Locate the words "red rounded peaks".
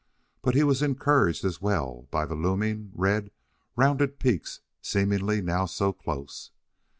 2.95-4.61